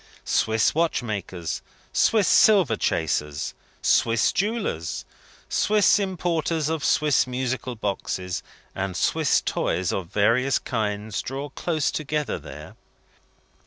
Swiss 0.25 0.73
watchmakers, 0.73 1.61
Swiss 1.93 2.27
silver 2.27 2.75
chasers, 2.75 3.53
Swiss 3.83 4.31
jewellers, 4.33 5.05
Swiss 5.47 5.99
importers 5.99 6.69
of 6.69 6.83
Swiss 6.83 7.27
musical 7.27 7.75
boxes 7.75 8.41
and 8.73 8.97
Swiss 8.97 9.41
toys 9.41 9.91
of 9.91 10.07
various 10.09 10.57
kinds, 10.57 11.21
draw 11.21 11.49
close 11.49 11.91
together 11.91 12.39
there. 12.39 12.75